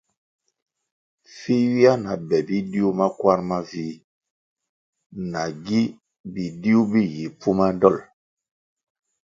Vi 1.33 1.55
ywia 1.65 1.93
na 2.03 2.11
be 2.27 2.37
bidiu 2.47 2.87
makwarʼ 2.97 3.41
mavih 3.49 3.95
nagi 5.31 5.81
bidiu 6.33 6.79
bi 6.91 7.01
yi 7.13 7.25
pfuma 7.39 7.67
dolʼ. 7.81 8.01